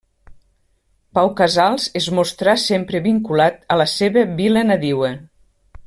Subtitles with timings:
[1.17, 5.15] Pau Casals es mostrà sempre vinculat a la seva vila nadiua.